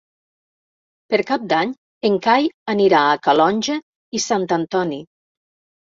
Per 1.13 1.19
Cap 1.31 1.43
d'Any 1.51 1.75
en 2.09 2.17
Cai 2.27 2.49
anirà 2.75 3.05
a 3.11 3.21
Calonge 3.29 3.79
i 4.21 4.23
Sant 4.29 4.49
Antoni. 4.59 5.03